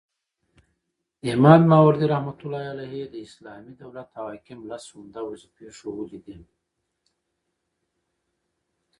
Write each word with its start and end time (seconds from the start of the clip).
امام 1.33 1.61
ماوردي 1.71 2.05
رحمه 2.13 2.37
الله 2.43 2.63
د 3.13 3.15
اسلامي 3.27 3.73
دولت 3.83 4.09
او 4.19 4.25
حاکم 4.33 4.59
لس 4.69 4.85
عمده 4.97 5.21
وظيفي 5.29 5.67
ښوولي 5.77 6.19
دي 6.25 6.37